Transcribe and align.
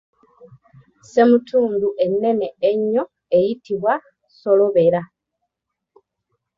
Ssemutundu 1.01 1.89
ennene 2.05 2.47
ennyo 2.69 3.03
eyitibwa 3.37 3.93
solobera. 4.39 5.01